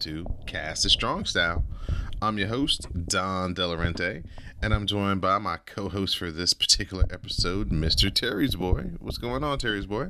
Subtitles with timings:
[0.00, 1.64] To Cast a Strong Style.
[2.22, 4.24] I'm your host, Don Delarente,
[4.62, 8.12] and I'm joined by my co host for this particular episode, Mr.
[8.12, 8.92] Terry's Boy.
[8.98, 10.08] What's going on, Terry's Boy?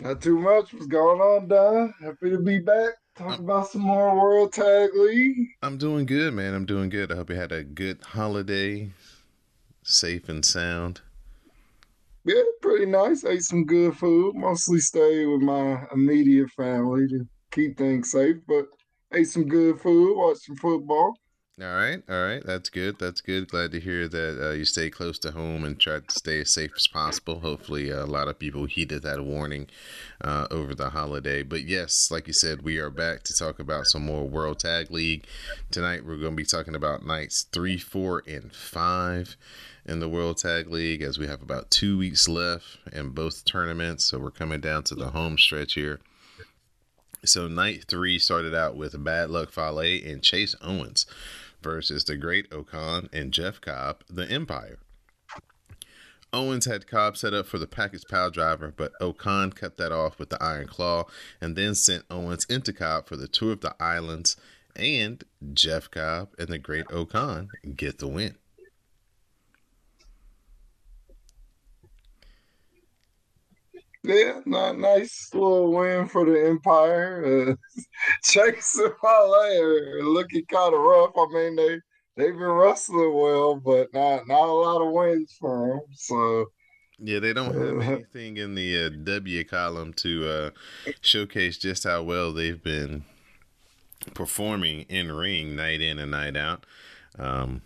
[0.00, 0.72] Not too much.
[0.72, 1.94] What's going on, Don?
[2.02, 2.94] Happy to be back.
[3.14, 5.48] Talk about some more World Tag League.
[5.62, 6.54] I'm doing good, man.
[6.54, 7.12] I'm doing good.
[7.12, 8.90] I hope you had a good holiday,
[9.82, 11.02] safe and sound.
[12.24, 13.24] Yeah, pretty nice.
[13.24, 14.34] Ate some good food.
[14.34, 18.66] Mostly stayed with my immediate family to keep things safe, but
[19.12, 21.14] ate some good food, watched some football.
[21.60, 22.40] All right, all right.
[22.44, 23.00] That's good.
[23.00, 23.48] That's good.
[23.48, 26.54] Glad to hear that uh, you stay close to home and try to stay as
[26.54, 27.40] safe as possible.
[27.40, 29.66] Hopefully, uh, a lot of people heeded that warning
[30.20, 31.42] uh, over the holiday.
[31.42, 34.92] But yes, like you said, we are back to talk about some more World Tag
[34.92, 35.26] League.
[35.72, 39.36] Tonight, we're going to be talking about nights three, four, and five
[39.84, 44.04] in the World Tag League as we have about two weeks left in both tournaments.
[44.04, 45.98] So we're coming down to the home stretch here.
[47.24, 51.06] So night three started out with Bad Luck Fale and Chase Owens
[51.62, 54.78] versus the Great O-Khan and Jeff Cobb, the Empire.
[56.32, 60.18] Owens had Cobb set up for the package pile driver, but O-Khan cut that off
[60.18, 61.06] with the Iron Claw
[61.40, 64.36] and then sent Owens into Cobb for the Tour of the Islands,
[64.76, 65.24] and
[65.54, 68.36] Jeff Cobb and the Great O-Khan get the win.
[74.08, 77.50] Yeah, not nice little win for the Empire.
[77.50, 77.82] Uh,
[78.24, 81.12] Chase and Fale are looking kind of rough.
[81.14, 81.78] I mean, they
[82.16, 85.80] they've been wrestling well, but not not a lot of wins for them.
[85.92, 86.46] So
[86.98, 90.50] Yeah, they don't have anything in the uh, W column to uh,
[91.02, 93.04] showcase just how well they've been
[94.14, 96.64] performing in ring night in and night out.
[97.18, 97.60] Um,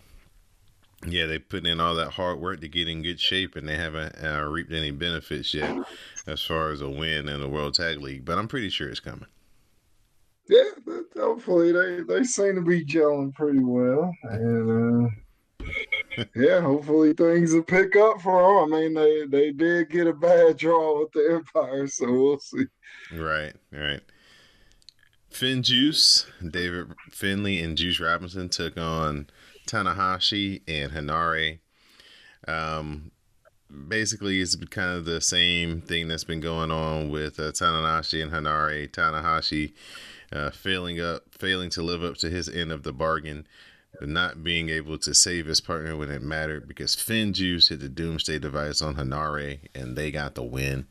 [1.07, 3.75] yeah, they put in all that hard work to get in good shape, and they
[3.75, 5.75] haven't uh, reaped any benefits yet
[6.27, 8.25] as far as a win in the World Tag League.
[8.25, 9.27] But I'm pretty sure it's coming.
[10.47, 10.71] yeah,
[11.17, 15.65] hopefully they they seem to be gelling pretty well, and uh,
[16.35, 18.73] yeah, hopefully things will pick up for them.
[18.73, 22.65] I mean, they they did get a bad draw with the Empire, so we'll see.
[23.13, 24.01] Right, right.
[25.29, 29.27] Finn Juice, David Finlay, and Juice Robinson took on
[29.67, 31.59] Tanahashi and Henare.
[32.47, 33.11] Um,
[33.87, 38.31] basically, it's kind of the same thing that's been going on with uh, Tanahashi and
[38.31, 38.89] Henare.
[38.89, 39.73] Tanahashi
[40.31, 43.47] uh, failing up, failing to live up to his end of the bargain,
[44.01, 47.89] not being able to save his partner when it mattered because Finn Juice hit the
[47.89, 50.87] Doomsday device on Henare and they got the win.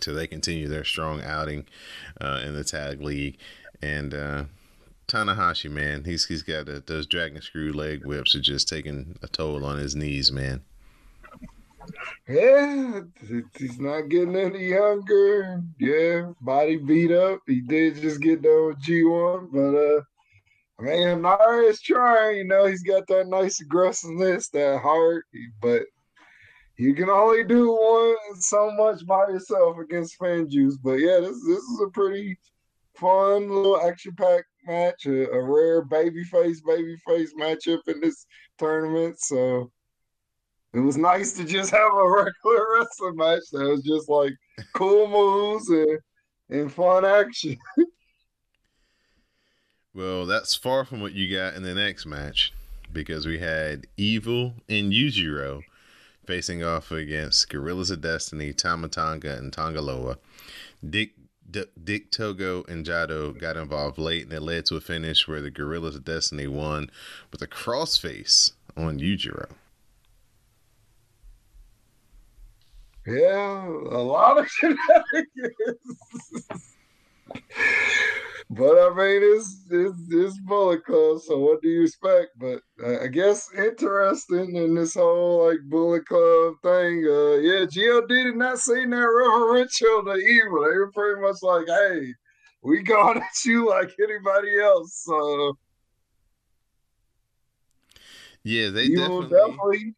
[0.00, 1.66] So they continue their strong outing
[2.20, 3.38] uh, in the tag league,
[3.82, 4.44] and uh,
[5.08, 9.28] Tanahashi, man, he's he's got a, those dragon screw leg whips are just taking a
[9.28, 10.62] toll on his knees, man.
[12.28, 13.00] Yeah,
[13.58, 15.62] he's not getting any younger.
[15.80, 17.40] Yeah, body beat up.
[17.46, 20.02] He did just get done with G1, but uh,
[20.78, 22.36] I mean, is trying.
[22.36, 25.24] You know, he's got that nice aggressiveness, that heart,
[25.62, 25.84] but
[26.76, 30.76] you can only do one so much by yourself against Finn Juice.
[30.76, 32.38] But yeah, this this is a pretty
[32.94, 38.26] fun little action packed match, a, a rare babyface babyface matchup in this
[38.58, 39.18] tournament.
[39.20, 39.70] So
[40.72, 44.34] it was nice to just have a regular wrestling match that was just like
[44.74, 45.98] cool moves and,
[46.50, 47.56] and fun action.
[49.94, 52.52] Well, that's far from what you got in the next match
[52.92, 55.62] because we had Evil and Yujiro
[56.24, 60.18] facing off against Gorillas of Destiny, Tama Tonga, and Tanga Loa.
[60.88, 61.14] Dick
[61.50, 65.40] D- Dick Togo and Jado got involved late, and it led to a finish where
[65.40, 66.90] the Gorillas of Destiny won
[67.32, 69.50] with a crossface on Yujiro.
[73.06, 75.78] Yeah, a lot of shenanigans.
[78.50, 82.30] But I mean, it's it's it's Bullet Club, so what do you expect?
[82.38, 87.04] But uh, I guess interesting in this whole like Bullet Club thing.
[87.06, 90.62] Uh, yeah, God did not see that reverential to evil.
[90.62, 92.14] They were pretty much like, "Hey,
[92.62, 95.58] we going at you like anybody else." So
[98.42, 99.94] Yeah, they definitely, definitely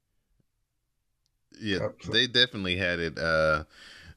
[1.61, 3.17] yeah, they definitely had it.
[3.17, 3.65] Uh,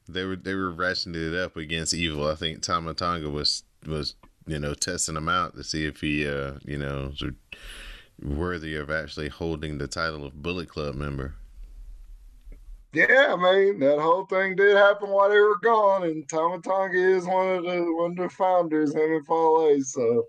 [0.08, 2.26] they were they were ratcheting it up against Evil.
[2.26, 6.26] I think Tama Tonga was was you know, testing him out to see if he,
[6.28, 7.22] uh, you know, is
[8.22, 11.34] worthy of actually holding the title of Bullet Club member.
[12.92, 16.96] Yeah, I mean that whole thing did happen while they were gone, and Tama Tonga
[16.96, 19.82] is one of the one of the founders, him and Fale.
[19.82, 20.26] So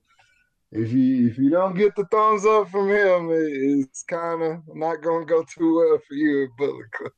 [0.72, 4.62] if you if you don't get the thumbs up from him, it, it's kind of
[4.74, 7.12] not going to go too well for you at Bullet Club.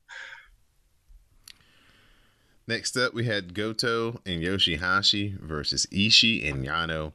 [2.68, 7.14] Next up, we had Goto and Yoshihashi versus Ishii and Yano.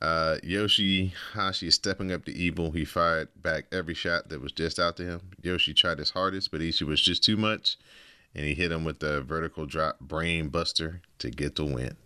[0.00, 2.70] Uh, Yoshihashi is stepping up to Evil.
[2.70, 5.20] He fired back every shot that was just out to him.
[5.42, 7.76] Yoshi tried his hardest, but Ishii was just too much,
[8.36, 11.96] and he hit him with the vertical drop brain buster to get the win.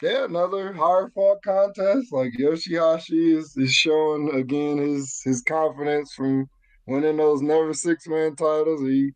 [0.00, 2.12] Yeah, another hard fought contest.
[2.12, 6.48] Like Yoshihashi is, is showing again his his confidence from
[6.86, 8.82] winning those never six man titles.
[8.82, 9.12] He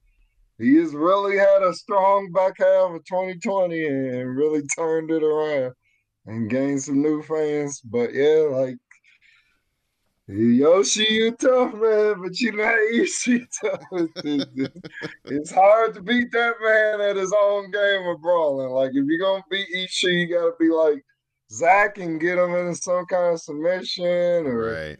[0.58, 5.74] he has really had a strong back half of 2020 and really turned it around
[6.26, 7.80] and gained some new fans.
[7.80, 8.76] But yeah, like
[10.28, 13.80] Yoshi, you tough man, but you not easy tough.
[15.26, 18.70] it's hard to beat that man at his own game of brawling.
[18.70, 21.04] Like if you're gonna beat Ishii, you gotta be like
[21.52, 24.98] Zack and get him in some kind of submission or right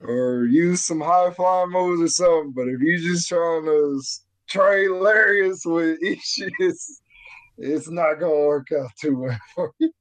[0.00, 2.52] or use some high flying moves or something.
[2.52, 4.02] But if you're just trying to
[4.48, 7.00] trade lariats with Ishii, it's,
[7.58, 9.92] it's not going to work out too well for you.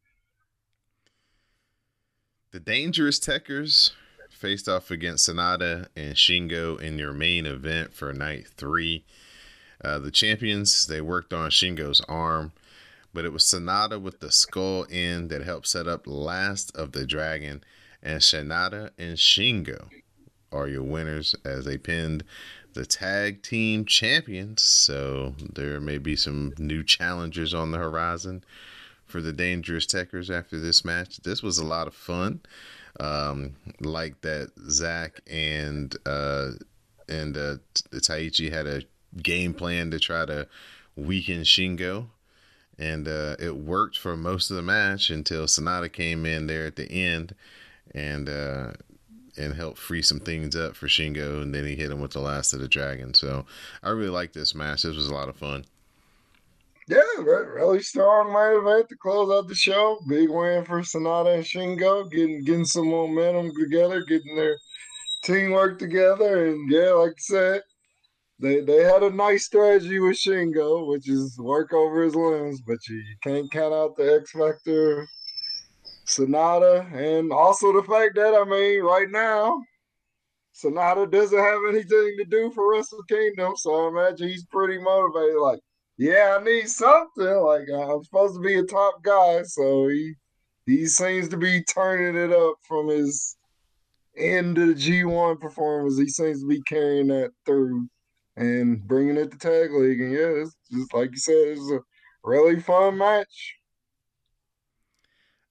[2.51, 3.91] The Dangerous Tekkers
[4.29, 9.05] faced off against Sanada and Shingo in your main event for night three.
[9.83, 12.51] Uh, the champions, they worked on Shingo's arm,
[13.13, 17.05] but it was Sanada with the skull end that helped set up Last of the
[17.05, 17.63] Dragon
[18.03, 19.87] and Sanada and Shingo
[20.51, 22.23] are your winners as they pinned
[22.73, 24.61] the tag team champions.
[24.61, 28.43] So there may be some new challengers on the horizon
[29.05, 31.17] for the Dangerous Tekkers after this match.
[31.17, 32.41] This was a lot of fun.
[32.99, 36.51] Um, like that Zach and uh,
[37.09, 37.55] and uh,
[37.91, 38.83] Taichi had a
[39.19, 40.47] game plan to try to
[40.95, 42.07] weaken Shingo.
[42.77, 46.75] And uh, it worked for most of the match until Sanada came in there at
[46.75, 47.33] the end
[47.91, 48.71] and uh,
[49.37, 52.19] and help free some things up for Shingo, and then he hit him with the
[52.19, 53.13] last of the dragon.
[53.13, 53.45] So
[53.81, 54.83] I really like this match.
[54.83, 55.65] This was a lot of fun.
[56.87, 59.99] Yeah, really strong main event to close out the show.
[60.07, 64.57] Big win for Sanada and Shingo, getting getting some momentum together, getting their
[65.23, 67.61] teamwork together, and yeah, like I said,
[68.39, 72.77] they they had a nice strategy with Shingo, which is work over his limbs, but
[72.89, 75.07] you, you can't count out the X Factor
[76.05, 79.61] Sanada, and also the fact that I mean, right now,
[80.53, 85.39] Sanada doesn't have anything to do for Wrestle Kingdom, so I imagine he's pretty motivated.
[85.39, 85.59] Like,
[85.97, 87.25] yeah, I need something.
[87.25, 90.13] Like, I'm supposed to be a top guy, so he
[90.65, 93.37] he seems to be turning it up from his
[94.17, 95.97] end of the G1 performance.
[95.97, 97.87] He seems to be carrying that through
[98.37, 100.01] and bringing it to tag league.
[100.01, 101.79] And yeah, it's just like you said, it's a
[102.23, 103.55] really fun match.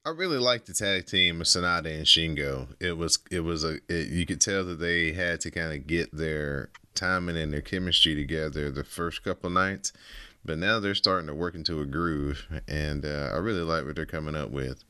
[0.04, 2.66] I really liked the tag team of Sanada and Shingo.
[2.80, 5.86] It was it was a it, you could tell that they had to kind of
[5.86, 9.92] get their timing and their chemistry together the first couple nights,
[10.44, 13.94] but now they're starting to work into a groove, and uh, I really like what
[13.94, 14.82] they're coming up with.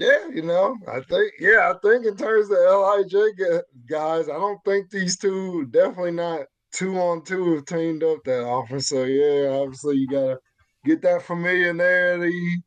[0.00, 4.58] Yeah, you know, I think yeah, I think in terms of Lij guys, I don't
[4.64, 6.40] think these two definitely not
[6.72, 8.80] two on two have teamed up that often.
[8.80, 10.40] So yeah, obviously you gotta
[10.84, 12.64] get that familiarity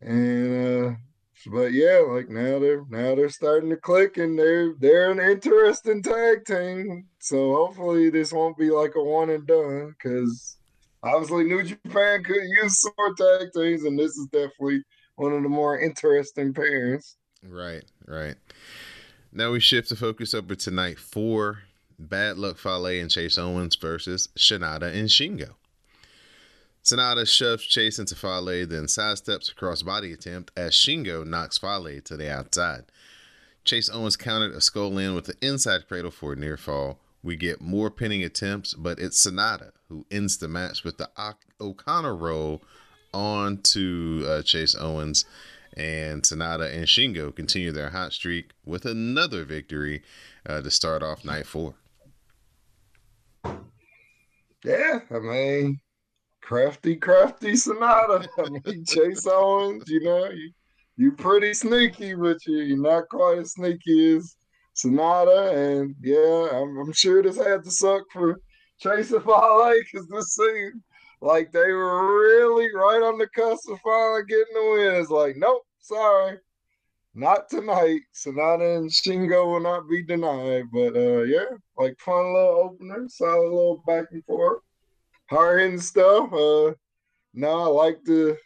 [0.00, 0.96] and uh
[1.46, 6.02] but yeah, like now they're now they're starting to click and they're they're an interesting
[6.02, 7.06] tag team.
[7.20, 10.56] So hopefully this won't be like a one and done because
[11.02, 14.82] obviously New Japan could use some more tag teams, and this is definitely
[15.16, 17.16] one of the more interesting pairs.
[17.42, 18.36] Right, right.
[19.32, 21.62] Now we shift the focus over to night four.
[22.00, 25.54] Bad Luck Fale and Chase Owens versus Sanada and Shingo.
[26.84, 32.16] Sanada shoves Chase into Fale, then sidesteps a crossbody attempt as Shingo knocks Fale to
[32.16, 32.84] the outside.
[33.64, 36.98] Chase Owens countered a Skull End with the inside cradle for a near fall.
[37.22, 41.10] We get more pinning attempts, but it's Sanada who ends the match with the
[41.60, 42.62] O'Connor roll
[43.12, 45.24] on to uh, Chase Owens.
[45.76, 50.02] And Sanada and Shingo continue their hot streak with another victory
[50.46, 51.74] uh, to start off night four.
[54.64, 55.80] Yeah, I mean,
[56.48, 58.26] crafty, crafty Sanada.
[58.38, 60.50] I mean, Chase Owens, you know, you,
[60.96, 64.34] you're pretty sneaky, but you, you're not quite as sneaky as
[64.74, 65.52] Sanada.
[65.54, 68.40] And yeah, I'm, I'm sure this had to suck for
[68.80, 70.82] Chase Fale because this seems
[71.20, 74.94] like they were really right on the cusp of finally getting the win.
[75.02, 76.38] It's like, nope, sorry.
[77.14, 78.00] Not tonight.
[78.14, 80.64] Sanada and Shingo will not be denied.
[80.72, 84.62] But uh yeah, like fun little opener, solid little back and forth.
[85.30, 86.32] Hard hitting stuff.
[86.32, 86.72] Uh
[87.34, 88.38] no, I like the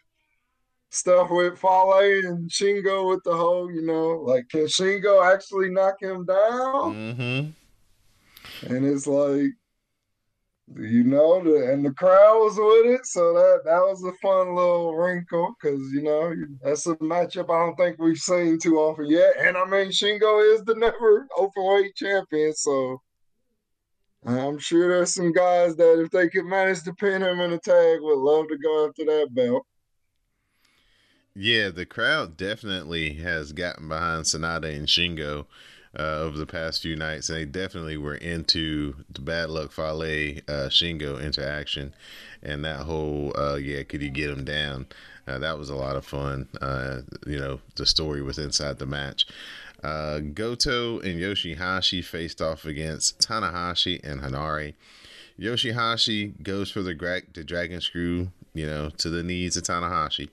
[0.91, 6.01] stuff with Fale and Shingo with the whole, you know, like can Shingo actually knock
[6.01, 6.93] him down?
[6.93, 8.75] Mm-hmm.
[8.75, 9.51] And it's like
[10.75, 14.55] you know, the, and the crowd was with it, so that that was a fun
[14.55, 19.09] little wrinkle because you know that's a matchup I don't think we've seen too often
[19.09, 19.33] yet.
[19.39, 23.01] And I mean, Shingo is the never openweight champion, so
[24.25, 27.59] I'm sure there's some guys that if they could manage to pin him in a
[27.59, 29.65] tag, would love to go after that belt.
[31.35, 35.47] Yeah, the crowd definitely has gotten behind Sanada and Shingo
[35.97, 40.39] uh, over the past few nights, and they definitely were into the Bad Luck Fale
[40.47, 41.93] uh, Shingo interaction,
[42.41, 44.85] and that whole uh, yeah, could you get him down?
[45.27, 46.47] Uh, that was a lot of fun.
[46.61, 49.25] Uh, you know, the story was inside the match.
[49.83, 54.75] Uh, Goto and Yoshihashi faced off against Tanahashi and Henare.
[55.37, 60.29] Yoshihashi goes for the, gra- the dragon screw, you know, to the knees of Tanahashi.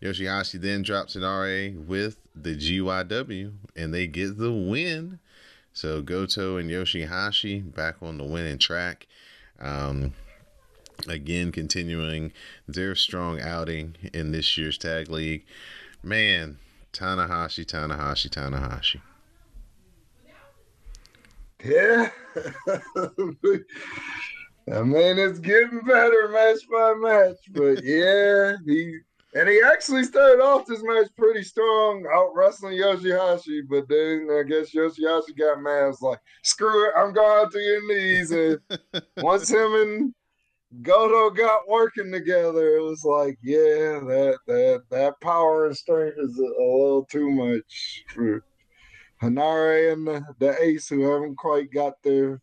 [0.00, 5.18] Yoshihashi then drops Henare with the GYW, and they get the win.
[5.72, 9.06] So Goto and Yoshihashi back on the winning track.
[9.60, 10.14] Um,
[11.06, 12.32] again, continuing
[12.66, 15.44] their strong outing in this year's tag league.
[16.02, 16.58] Man,
[16.92, 19.00] Tanahashi, Tanahashi, Tanahashi.
[21.64, 22.10] Yeah.
[24.72, 28.98] I mean, it's getting better match by match, but yeah, he
[29.34, 34.42] and he actually started off this match pretty strong, out wrestling Yoshihashi, but then I
[34.42, 35.88] guess Yoshihashi got mad.
[35.88, 38.30] It's like, screw it, I'm going out to your knees.
[38.30, 38.58] And
[39.18, 40.14] once him and
[40.82, 46.38] Goto got working together, it was like, yeah, that that that power and strength is
[46.38, 48.44] a, a little too much for
[49.22, 52.40] Henare and the, the Ace, who haven't quite got their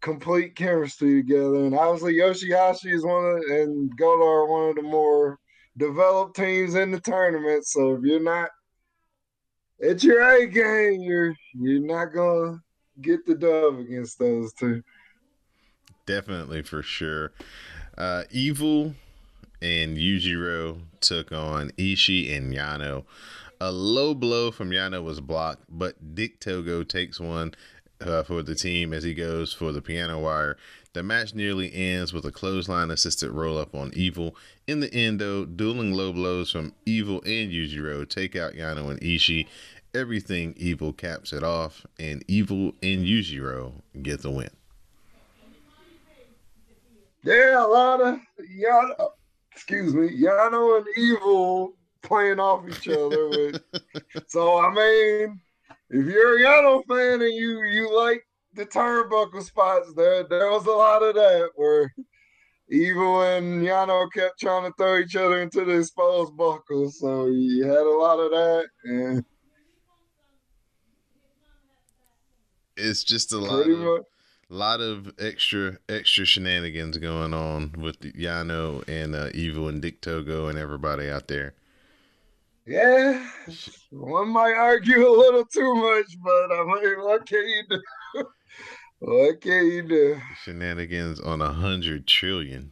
[0.00, 1.64] complete chemistry together.
[1.64, 5.38] And obviously, Yoshihashi is one of and Goto are one of the more
[5.76, 7.66] developed teams in the tournament.
[7.66, 8.48] So if you're not
[9.78, 12.62] it's your A game, you're you're not gonna
[13.00, 14.82] get the dub against those two.
[16.06, 17.32] Definitely for sure.
[17.96, 18.94] Uh, Evil
[19.62, 23.04] and Yujiro took on Ishii and Yano.
[23.60, 27.54] A low blow from Yano was blocked, but Dick Togo takes one
[28.00, 30.58] uh, for the team as he goes for the piano wire.
[30.92, 34.36] The match nearly ends with a clothesline assisted roll up on Evil.
[34.66, 39.00] In the end, though, dueling low blows from Evil and Yujiro take out Yano and
[39.00, 39.46] Ishii.
[39.94, 44.50] Everything Evil caps it off, and Evil and Yujiro get the win.
[47.24, 49.10] Yeah, a lot of Yano,
[49.50, 53.28] excuse me, Yano and Evil playing off each other.
[53.28, 53.62] With,
[54.28, 55.40] so I mean,
[55.88, 60.66] if you're a Yano fan and you you like the turnbuckle spots, there there was
[60.66, 61.94] a lot of that where
[62.68, 66.98] Evil and Yano kept trying to throw each other into the exposed buckles.
[66.98, 69.24] So you had a lot of that, and
[72.76, 74.02] it's just a lot of much.
[74.48, 80.48] Lot of extra extra shenanigans going on with Yano and uh, Evil and Dick Togo
[80.48, 81.54] and everybody out there.
[82.66, 83.28] Yeah,
[83.90, 88.24] one might argue a little too much, but I mean, what can you do?
[89.00, 90.20] what can you do?
[90.42, 92.70] Shenanigans on a hundred trillion.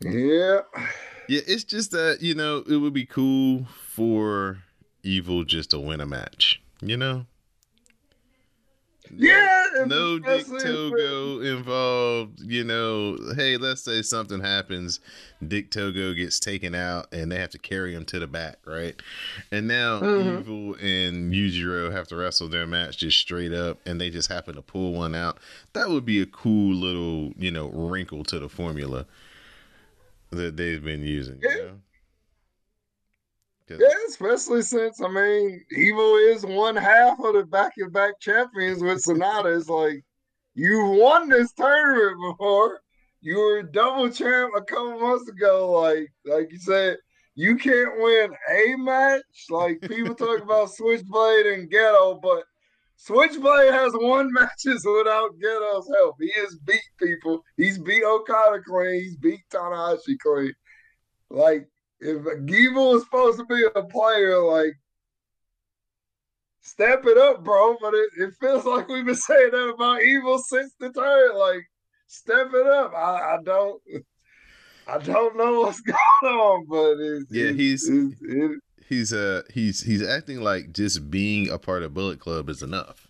[0.00, 0.60] Yeah.
[1.28, 4.58] Yeah, it's just that, you know, it would be cool for
[5.02, 7.26] Evil just to win a match, you know?
[9.14, 12.40] Yeah, no Dick Togo involved.
[12.40, 15.00] You know, hey, let's say something happens,
[15.46, 19.00] Dick Togo gets taken out, and they have to carry him to the back, right?
[19.50, 20.38] And now mm-hmm.
[20.38, 24.54] Evil and Yujiro have to wrestle their match just straight up, and they just happen
[24.54, 25.38] to pull one out.
[25.72, 29.06] That would be a cool little, you know, wrinkle to the formula
[30.30, 31.38] that they've been using.
[31.42, 31.50] Yeah.
[31.50, 31.80] You know?
[33.70, 39.56] Yeah, especially since I mean, Evil is one half of the back-to-back champions with Sanada.
[39.56, 40.04] It's like
[40.54, 42.80] you've won this tournament before.
[43.20, 45.72] You were double champ a couple months ago.
[45.72, 46.98] Like, like you said,
[47.34, 49.22] you can't win a match.
[49.50, 52.44] Like people talk about Switchblade and Gedo, but
[52.96, 56.16] Switchblade has won matches without Gedo's help.
[56.20, 57.44] He has beat people.
[57.56, 59.02] He's beat Okada clean.
[59.02, 60.52] He's beat Tanahashi clean.
[61.30, 61.68] Like
[62.00, 64.74] if Evil is supposed to be a player, like
[66.60, 67.76] step it up, bro.
[67.80, 71.36] But it, it feels like we've been saying that about Evil since the turn.
[71.36, 71.62] Like
[72.06, 72.92] step it up.
[72.94, 73.82] I, I don't.
[74.86, 75.80] I don't know what's
[76.22, 80.72] going on, but it's, yeah, it's, he's it's, it, he's uh he's he's acting like
[80.72, 83.07] just being a part of Bullet Club is enough.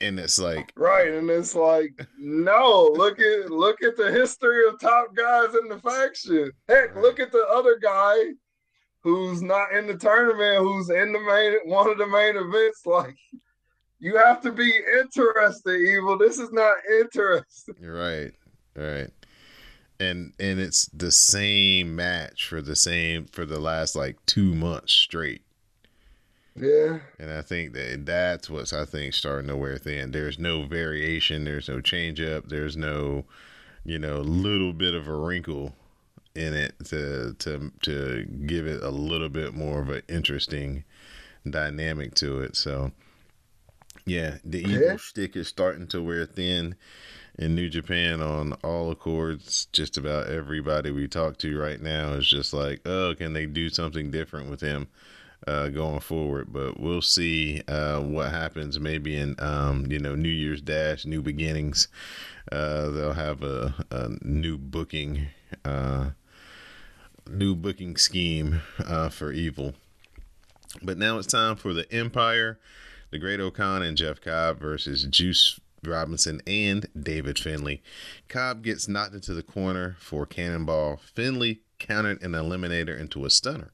[0.00, 2.92] And it's like right, and it's like no.
[2.96, 6.50] Look at look at the history of top guys in the faction.
[6.68, 7.02] Heck, Right.
[7.02, 8.16] look at the other guy
[9.00, 12.84] who's not in the tournament, who's in the main one of the main events.
[12.86, 13.16] Like
[14.00, 16.18] you have to be interested, evil.
[16.18, 17.76] This is not interesting.
[17.80, 18.32] You're right,
[18.74, 19.10] right,
[20.00, 24.92] and and it's the same match for the same for the last like two months
[24.92, 25.42] straight,
[26.54, 30.10] Yeah, and I think that that's what's I think starting to wear thin.
[30.12, 33.24] There's no variation, there's no change up, there's no,
[33.84, 35.74] you know, little bit of a wrinkle
[36.34, 40.84] in it to to to give it a little bit more of an interesting
[41.48, 42.56] dynamic to it.
[42.56, 42.92] So.
[44.04, 44.96] Yeah, the evil Yeah.
[44.96, 46.74] stick is starting to wear thin
[47.38, 49.68] in New Japan on all accords.
[49.72, 53.68] Just about everybody we talk to right now is just like, oh, can they do
[53.68, 54.88] something different with him
[55.46, 56.52] uh, going forward?
[56.52, 58.78] But we'll see uh, what happens.
[58.78, 61.88] Maybe in um, you know New Year's Dash, New Beginnings,
[62.50, 65.28] uh, they'll have a, a new booking,
[65.64, 66.10] uh,
[67.28, 69.74] new booking scheme uh, for Evil.
[70.82, 72.58] But now it's time for the Empire,
[73.10, 77.82] the Great O-Khan and Jeff Cobb versus Juice Robinson and David Finlay.
[78.28, 81.00] Cobb gets knocked into the corner for cannonball.
[81.14, 83.72] Finlay countered an eliminator into a stunner.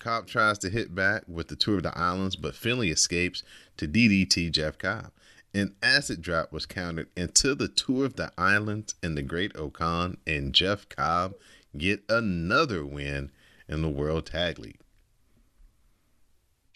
[0.00, 3.42] Cobb tries to hit back with the Tour of the Islands, but Finlay escapes
[3.76, 5.12] to DDT Jeff Cobb.
[5.54, 10.16] An acid drop was countered into the Tour of the Islands, and the Great O-Khan
[10.26, 11.34] and Jeff Cobb
[11.76, 13.30] get another win
[13.68, 14.80] in the World Tag League.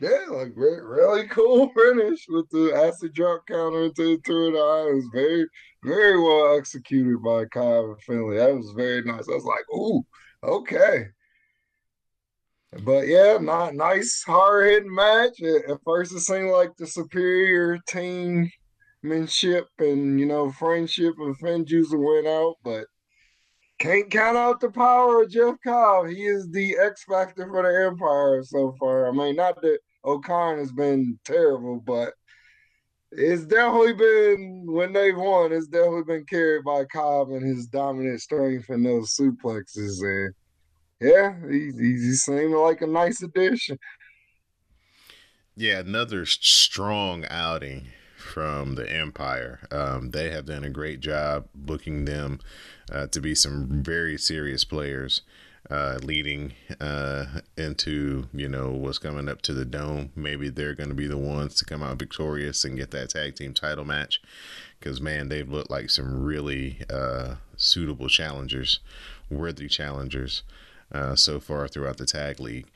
[0.01, 4.53] yeah, like re- really cool finish with the acid drop counter into the Tour of
[4.55, 5.07] the Islands.
[5.13, 5.47] Very,
[5.85, 8.37] very well executed by Cobb and Finlay.
[8.39, 9.29] That was very nice.
[9.29, 10.05] I was like, ooh,
[10.43, 11.07] okay.
[12.83, 15.41] But yeah, not nice, hard hitting match.
[15.43, 22.27] At, first, it seemed like the superior teammanship and you know friendship of Finn went
[22.27, 22.87] out, but
[23.79, 26.09] can't count out the power of Jeff Cobb.
[26.09, 29.09] He is the X factor for the Empire so far.
[29.09, 32.13] I mean, not that O-Khan has been terrible, but
[33.11, 35.53] it's definitely been when they've won.
[35.53, 40.03] It's definitely been carried by Cobb and his dominant strength and those suplexes.
[40.03, 40.35] And
[41.05, 43.79] yeah, he, he, he seemed like a nice addition.
[45.55, 49.61] Yeah, another strong outing from the Empire.
[49.71, 52.41] Um, they have done a great job booking them
[52.91, 55.21] uh, to be some very serious players,
[55.71, 60.11] uh, leading uh, into you know what's coming up to the dome.
[60.17, 63.37] Maybe they're going to be the ones to come out victorious and get that tag
[63.37, 64.23] team title match.
[64.81, 68.81] Because man, they've looked like some really uh, suitable challengers,
[69.31, 70.43] worthy challengers
[70.95, 72.71] uh, so far throughout the tag league.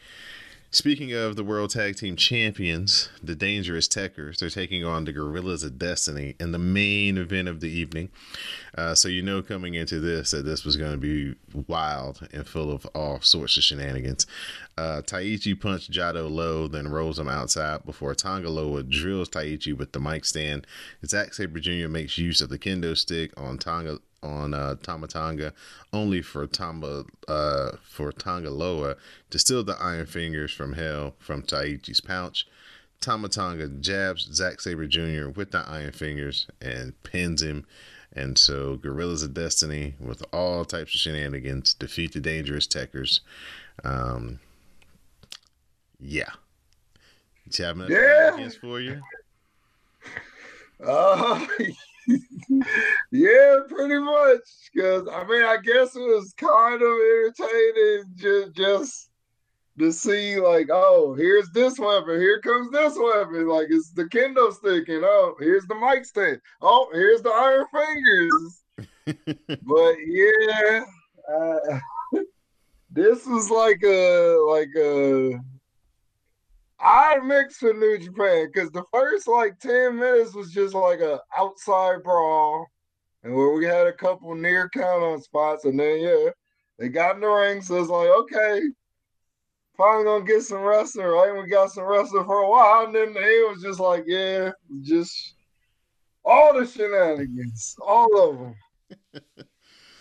[0.70, 5.62] Speaking of the World Tag Team Champions, the Dangerous Tekkers, they're taking on the Gorillas
[5.62, 8.10] of Destiny in the main event of the evening.
[8.76, 11.34] Uh, so you know coming into this that this was going to be
[11.66, 14.26] wild and full of all sorts of shenanigans.
[14.76, 19.92] Uh, Taichi punched Jado low, then rolls him outside before Tanga Loa drills Taichi with
[19.92, 20.66] the mic stand.
[21.06, 21.88] Zack Sabre Jr.
[21.88, 25.52] makes use of the kendo stick on Tonga on uh, Tama Tonga,
[25.92, 28.96] only for Tamba uh, for Tanga Loa
[29.30, 32.46] to steal the Iron Fingers from Hell from Taichi's pouch.
[33.00, 35.28] Tama Tonga jabs Zack Sabre Jr.
[35.28, 37.64] with the Iron Fingers and pins him.
[38.12, 43.20] And so Gorillas of Destiny, with all types of shenanigans, defeat the Dangerous Tekkers.
[43.84, 44.40] Um,
[46.00, 46.30] yeah.
[47.48, 48.48] Do you have enough Yeah.
[48.60, 49.00] for you?
[50.84, 51.46] Uh,
[53.10, 54.40] yeah, pretty much.
[54.72, 59.10] Because I mean, I guess it was kind of irritating just just
[59.78, 64.52] to see like, oh, here's this weapon, here comes this weapon, like it's the kendo
[64.52, 68.62] stick, and oh, here's the mic stand, oh, here's the iron fingers.
[69.62, 70.84] but yeah,
[71.32, 71.78] uh,
[72.90, 75.38] this was like a like a
[76.80, 81.20] I mixed with New Japan because the first like 10 minutes was just like a
[81.36, 82.66] outside brawl
[83.22, 86.30] and where we had a couple near count on spots and then yeah,
[86.78, 88.60] they got in the ring, so it's like, okay,
[89.76, 91.32] finally gonna get some wrestling, right?
[91.32, 94.50] We got some wrestling for a while, and then it was just like, yeah,
[94.82, 95.34] just
[96.24, 98.54] all the shenanigans, all of them.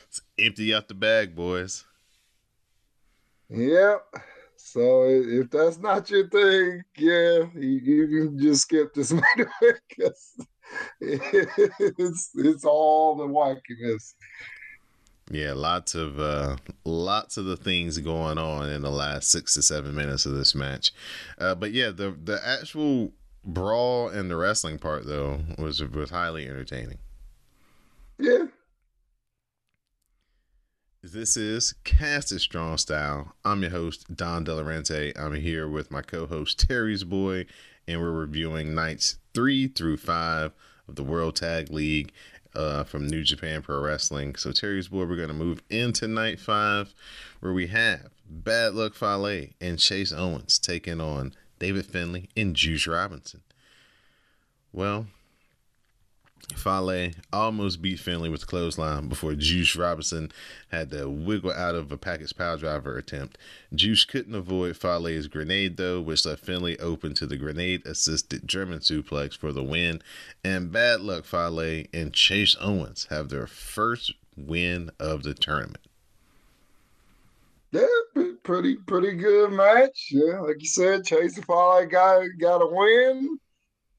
[0.08, 1.84] It's empty out the bag, boys.
[3.50, 4.06] Yep.
[4.68, 9.80] So if that's not your thing, yeah, you, you can just skip this main event
[9.96, 10.46] 'cause
[11.00, 14.14] it's it's all the wackiness.
[15.32, 19.62] Yeah, lots of uh, lots of the things going on in the last six to
[19.62, 20.92] seven minutes of this match.
[21.38, 23.14] Uh, but yeah, the the actual
[23.46, 26.98] brawl and the wrestling part though was was highly entertaining.
[28.20, 28.48] Yeah.
[31.04, 33.36] This is Cast It Strong Style.
[33.46, 35.18] I'm your host, Don Delarente.
[35.18, 37.46] I'm here with my co-host Terry's Boy,
[37.88, 40.54] and we're reviewing nights three through five
[40.88, 42.12] of the World Tag League
[42.56, 44.36] uh, from New Japan Pro Wrestling.
[44.38, 46.96] So Terry's Boy, we're going to move into night five,
[47.42, 52.88] where we have Bad Luck Fale and Chase Owens taking on David Finlay and Juice
[52.88, 53.42] Robinson.
[54.74, 55.06] Well,
[56.56, 60.32] Fale almost beat Finlay with the clothesline before Juice Robinson
[60.70, 63.38] had to wiggle out of a package power driver attempt.
[63.74, 68.80] Juice couldn't avoid Fale's grenade though, which left Finlay open to the grenade assisted German
[68.80, 70.02] suplex for the win.
[70.44, 75.86] And bad luck, Fale and Chase Owens have their first win of the tournament.
[77.72, 77.86] Yeah,
[78.44, 80.08] pretty pretty good match.
[80.12, 83.40] Yeah, like you said, Chase and Fale got got a win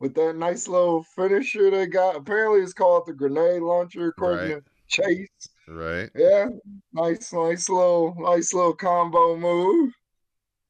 [0.01, 2.17] with that nice little finisher they got.
[2.17, 4.63] Apparently, it's called the grenade launcher, according right.
[4.65, 5.49] to Chase.
[5.67, 6.11] Right.
[6.15, 6.49] Yeah.
[6.93, 9.93] Nice, nice little, nice little combo move.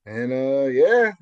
[0.07, 1.13] And uh, yeah,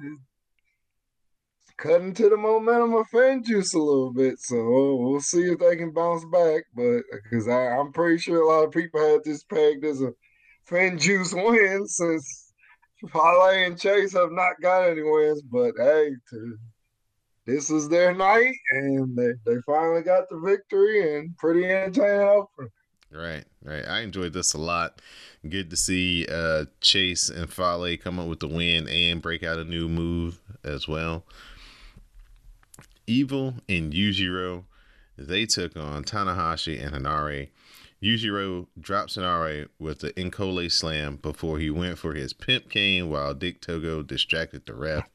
[1.77, 4.38] cutting to the momentum of FinJuice a little bit.
[4.38, 6.62] So we'll see if they can bounce back.
[6.75, 10.12] But because I'm pretty sure a lot of people had this pegged as a
[10.71, 12.53] FinJuice win since
[13.12, 15.42] Fale and Chase have not got any wins.
[15.42, 16.57] But hey, to
[17.47, 22.71] this is their night, and they, they finally got the victory and pretty entertaining opener.
[23.11, 23.87] Right, right.
[23.87, 25.01] I enjoyed this a lot.
[25.49, 29.59] Good to see uh, Chase and Fale come up with the win and break out
[29.59, 31.25] a new move as well.
[33.07, 34.65] Evil and Yujiro,
[35.17, 37.49] they took on Tanahashi and Henare.
[38.03, 43.33] Yujiro drops Henare with the Enkole slam before he went for his pimp cane while
[43.33, 45.09] Dick Togo distracted the ref.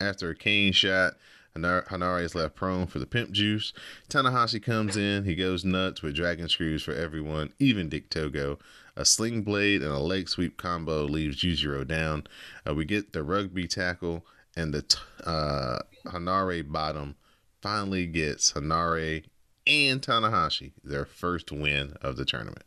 [0.00, 1.14] After a cane shot,
[1.54, 3.72] Henare is left prone for the pimp juice.
[4.08, 5.24] Tanahashi comes in.
[5.24, 8.58] He goes nuts with dragon screws for everyone, even Dick Togo.
[8.96, 12.26] A sling blade and a leg sweep combo leaves Yujiro down.
[12.68, 17.16] Uh, we get the rugby tackle, and the t- uh, Henare bottom
[17.62, 19.24] finally gets Henare
[19.66, 22.64] and Tanahashi their first win of the tournament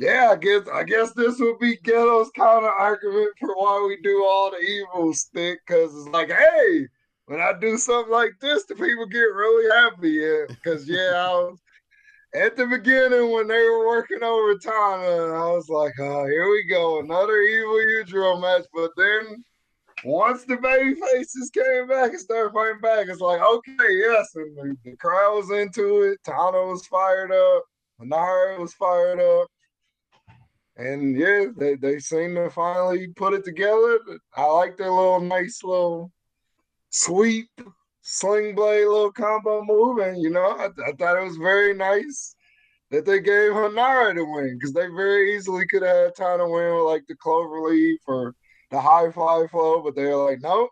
[0.00, 4.24] yeah, I guess I guess this would be Gedo's of argument for why we do
[4.24, 6.86] all the evil stick, because it's like, hey,
[7.26, 10.46] when I do something like this, the people get really happy.
[10.48, 11.60] Because yeah, I was
[12.34, 16.50] at the beginning when they were working over time, and I was like, oh, here
[16.50, 18.66] we go, another evil Yujiro match.
[18.72, 19.44] But then
[20.02, 24.56] once the baby faces came back and started fighting back, it's like, okay, yes, and
[24.56, 26.18] the, the crowd was into it.
[26.24, 27.64] Tana was fired up.
[28.00, 29.46] Henare was fired up
[30.76, 33.98] and yeah, they, they seem to finally put it together.
[34.34, 36.12] I like their little nice little
[36.90, 37.48] sweep
[38.02, 42.34] sling blade little combo move, and you know, I, I thought it was very nice
[42.90, 46.48] that they gave Henare to win because they very easily could have had time to
[46.48, 48.34] win with like the clover leaf or
[48.70, 50.70] the high fly flow, but they're like, nope.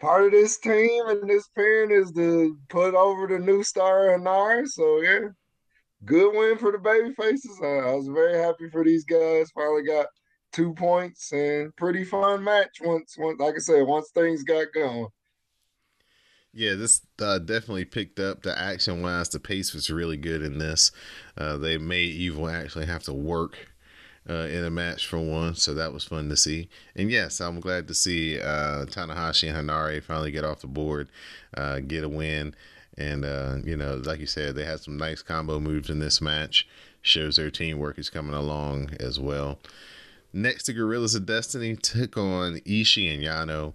[0.00, 4.66] Part of this team and this parent is to put over the new star Henare.
[4.66, 5.28] So yeah,
[6.04, 7.58] good win for the baby faces.
[7.62, 9.50] Uh, I was very happy for these guys.
[9.54, 10.06] Finally got
[10.52, 15.08] two points and pretty fun match once once like I said, once things got going.
[16.54, 19.28] Yeah, this uh, definitely picked up the action wise.
[19.28, 20.90] The pace was really good in this.
[21.36, 23.68] Uh, they made Evil actually have to work
[24.28, 26.68] uh, in a match for one, so that was fun to see.
[26.96, 31.08] And yes, I'm glad to see uh, Tanahashi and Henare finally get off the board,
[31.56, 32.54] uh, get a win.
[32.98, 36.20] And, uh, you know, like you said, they had some nice combo moves in this
[36.20, 36.66] match.
[37.00, 39.60] Shows their teamwork is coming along as well.
[40.32, 43.74] Next to Gorillas of Destiny took on Ishii and Yano.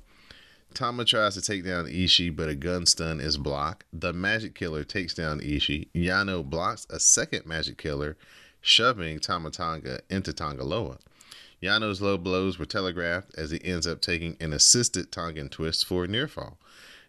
[0.73, 3.85] Tama tries to take down Ishii, but a gun stun is blocked.
[3.93, 5.87] The Magic Killer takes down Ishii.
[5.95, 8.17] Yano blocks a second Magic Killer,
[8.59, 10.97] shoving Tama Tonga into Tanga Loa.
[11.61, 16.03] Yano's low blows were telegraphed as he ends up taking an assisted Tongan twist for
[16.03, 16.57] a near fall.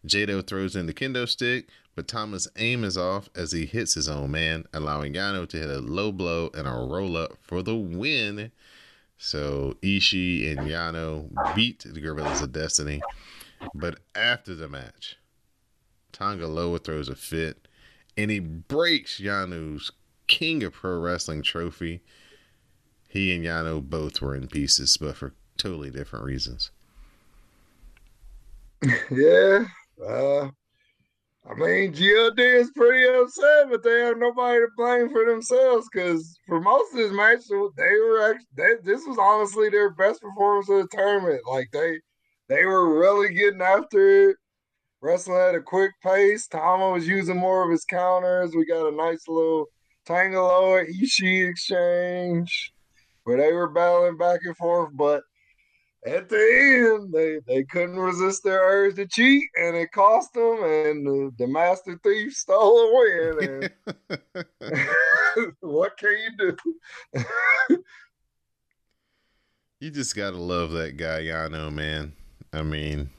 [0.07, 4.09] Jado throws in the kendo stick, but Tama's aim is off as he hits his
[4.09, 7.75] own man, allowing Yano to hit a low blow and a roll up for the
[7.75, 8.51] win.
[9.19, 13.01] So Ishii and Yano beat the Guerrillas of Destiny.
[13.75, 15.17] But after the match,
[16.13, 17.69] Tanga Loa throws a fit
[18.17, 19.91] and he breaks Yano's
[20.27, 22.01] King of Pro Wrestling trophy.
[23.09, 26.71] He and Yano both were in pieces, but for totally different reasons.
[29.11, 29.65] Yeah.
[30.05, 30.49] Uh,
[31.47, 36.39] I mean, GLD is pretty upset, but they have nobody to blame for themselves because
[36.49, 37.41] for most of this match,
[37.77, 41.43] they were actually they, this was honestly their best performance of the tournament.
[41.47, 42.01] Like they
[42.49, 44.37] they were really getting after it,
[45.03, 46.47] wrestling at a quick pace.
[46.47, 48.55] Tama was using more of his counters.
[48.55, 49.67] We got a nice little
[50.07, 52.73] Tanga Loa Ishii exchange
[53.25, 55.23] where they were battling back and forth, but
[56.07, 60.62] at the end, they, they couldn't resist their urge to cheat, and it cost them.
[60.62, 63.71] And the, the master thief stole a win.
[64.31, 64.45] And
[65.61, 66.57] what can you
[67.17, 67.25] do?
[69.81, 72.12] you just gotta love that guy, Yano, man.
[72.53, 73.11] I mean,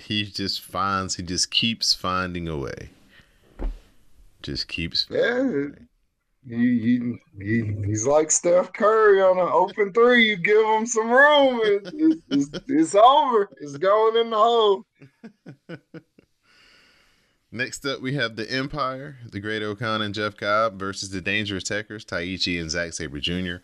[0.00, 2.90] he just finds, he just keeps finding a way.
[4.42, 5.06] Just keeps.
[5.10, 5.68] Yeah,
[6.48, 10.28] he, he, he's like Steph Curry on an open three.
[10.28, 13.48] You give him some room, it, it, it's, it's over.
[13.60, 14.84] It's going in the hole.
[17.52, 22.04] Next up, we have the Empire, the Great-O-Khan and Jeff Cobb versus the Dangerous Tekkers,
[22.04, 23.56] Taichi and Zack Sabre Jr.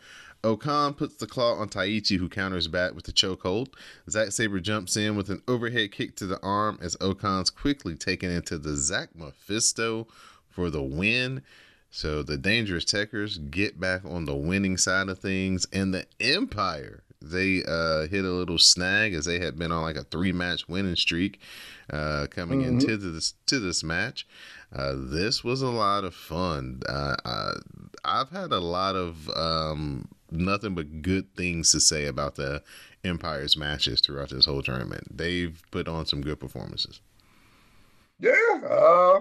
[0.42, 3.68] O-Khan puts the claw on Taichi, who counters back with the chokehold.
[4.10, 8.28] Zack Sabre jumps in with an overhead kick to the arm as O-Khan's quickly taken
[8.30, 10.08] into the Zack Mephisto
[10.48, 11.42] for the win.
[11.96, 17.02] So the Dangerous Tekkers get back on the winning side of things, and the Empire
[17.22, 20.68] they uh, hit a little snag as they had been on like a three match
[20.68, 21.40] winning streak
[21.88, 22.80] uh, coming mm-hmm.
[22.80, 24.26] into this to this match.
[24.70, 26.82] Uh, this was a lot of fun.
[26.87, 27.54] Uh, uh,
[28.04, 32.62] I've had a lot of um, nothing but good things to say about the
[33.04, 35.16] Empire's matches throughout this whole tournament.
[35.16, 37.00] They've put on some good performances.
[38.20, 39.20] Yeah, uh,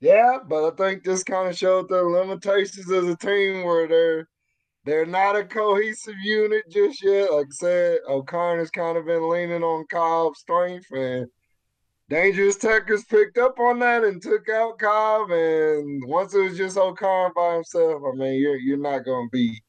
[0.00, 4.28] yeah, but I think this kind of showed the limitations as a team where they're
[4.86, 7.32] they're not a cohesive unit just yet.
[7.32, 11.26] Like I said, O-Khan's kind of been leaning on Cobb's strength and
[12.08, 15.30] Dangerous Tekkers picked up on that and took out Cobb.
[15.30, 19.62] And once it was just O-Khan by himself, I mean, you're you're not gonna be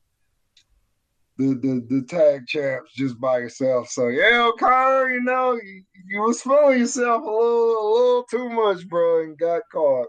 [1.37, 3.89] the, the the tag champs just by yourself.
[3.89, 8.49] So yeah, O-Khan, you know, you, you was feeling yourself a little a little too
[8.49, 10.07] much, bro, and got caught.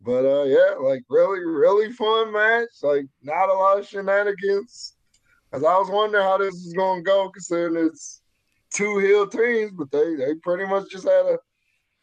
[0.00, 2.68] But uh, yeah, like really, really fun match.
[2.82, 4.94] Like not a lot of shenanigans.
[5.52, 8.20] As I was wondering how this was gonna go, considering it's
[8.72, 11.38] two heel teams, but they they pretty much just had a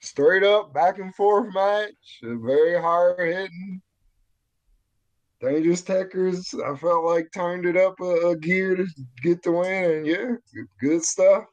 [0.02, 3.82] straight up back and forth match, very hard hitting.
[5.40, 8.88] Dangerous Tekkers, I felt like turned it up a, a gear to
[9.22, 10.32] get the win, and yeah,
[10.80, 11.44] good stuff.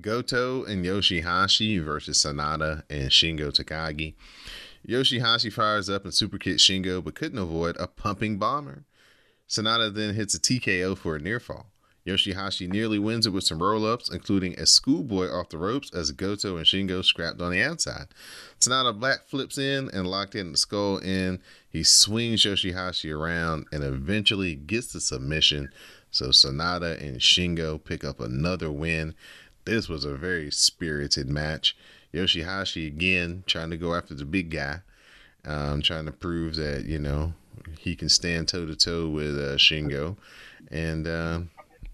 [0.00, 4.14] Goto and Yoshihashi versus Sanada and Shingo Takagi.
[4.86, 8.84] Yoshihashi fires up and super kicks Shingo, but couldn't avoid a pumping bomber.
[9.48, 11.66] Sanada then hits a TKO for a near fall.
[12.06, 16.12] Yoshihashi nearly wins it with some roll ups, including a schoolboy off the ropes as
[16.12, 18.06] Goto and Shingo scrapped on the outside.
[18.60, 21.40] Sanada back flips in and locked in the Skull End.
[21.68, 25.70] He swings Yoshihashi around and eventually gets the submission.
[26.12, 29.14] So Sanada and Shingo pick up another win.
[29.66, 31.76] This was a very spirited match.
[32.14, 34.80] Yoshihashi again trying to go after the big guy,
[35.44, 37.34] um, trying to prove that you know
[37.78, 40.16] he can stand toe to toe with uh, Shingo,
[40.70, 41.40] and uh,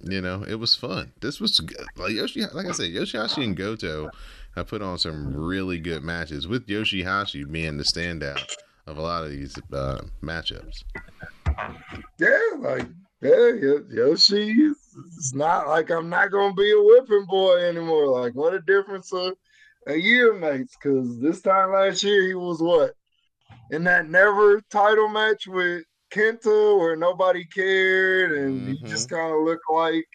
[0.00, 1.12] you know it was fun.
[1.20, 1.86] This was good.
[1.96, 4.10] like Yoshi, like I said, Yoshihashi and Goto
[4.54, 8.54] have put on some really good matches with Yoshihashi being the standout
[8.86, 10.84] of a lot of these uh, matchups.
[12.18, 12.86] Yeah, like
[13.22, 14.72] yeah, Yoshi
[15.16, 18.06] it's not like I'm not gonna be a whipping boy anymore.
[18.06, 19.32] Like what a difference a,
[19.86, 20.76] a year makes.
[20.76, 22.94] Cause this time last year he was what
[23.70, 28.72] in that never title match with Kenta where nobody cared and mm-hmm.
[28.72, 30.06] he just kind of looked like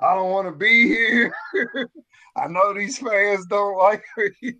[0.00, 1.34] I don't want to be here.
[2.36, 4.54] I know these fans don't like me.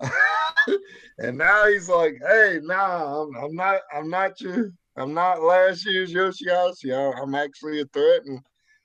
[1.18, 5.86] and now he's like, hey, nah, I'm, I'm not I'm not your I'm not last
[5.86, 7.22] year's Yoshihashi.
[7.22, 8.40] I'm actually a threat and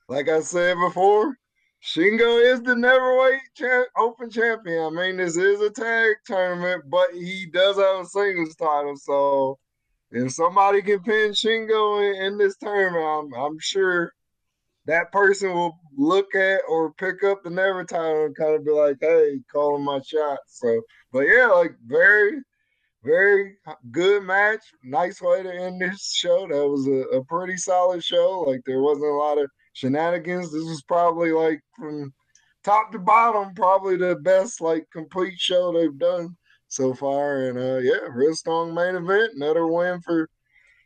[0.09, 1.35] like I said before,
[1.83, 4.83] Shingo is the neverweight champ, open champion.
[4.85, 8.95] I mean, this is a tag tournament, but he does have a singles title.
[8.95, 9.59] So
[10.11, 14.13] if somebody can pin Shingo in, in this tournament, I'm, I'm, sure
[14.85, 18.71] that person will look at or pick up the never title and kind of be
[18.71, 20.39] like, hey, calling my shot.
[20.47, 22.41] So, but yeah, like very,
[23.03, 23.57] very
[23.91, 24.61] good match.
[24.83, 26.47] Nice way to end this show.
[26.47, 28.43] That was a, a pretty solid show.
[28.47, 30.51] Like there wasn't a lot of shenanigans.
[30.51, 32.13] This was probably like from
[32.63, 36.35] top to bottom, probably the best like complete show they've done
[36.67, 37.47] so far.
[37.47, 39.33] And uh yeah, real strong main event.
[39.35, 40.29] Another win for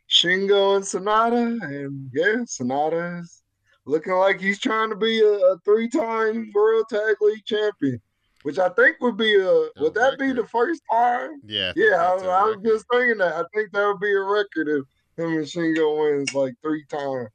[0.08, 1.60] Shingo and Sanada.
[1.62, 3.42] And yeah, Sanada is
[3.86, 8.00] looking like he's trying to be a, a three-time World Tag League champion.
[8.42, 11.40] Which I think would be a would that be the first time?
[11.46, 13.34] Yeah, Yeah, I, I was just thinking that.
[13.34, 14.84] I think that would be a record if
[15.16, 17.28] him and Shingo wins like three times.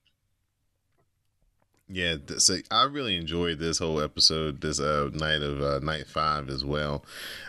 [1.89, 6.49] Yeah, so I really enjoyed this whole episode, this uh, night of uh, night five
[6.49, 7.05] as well.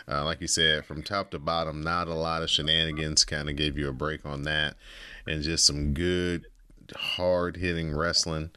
[0.07, 3.25] Uh, like you said, from top to bottom, not a lot of shenanigans.
[3.25, 4.75] Kind of gave you a break on that,
[5.27, 6.45] and just some good,
[6.95, 8.51] hard hitting wrestling.